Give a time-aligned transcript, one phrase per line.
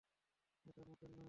[0.65, 1.19] এটা মোটেল নয়।